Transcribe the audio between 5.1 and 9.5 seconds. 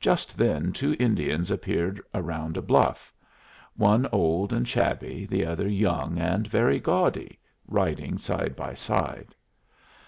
the other young and very gaudy riding side by side.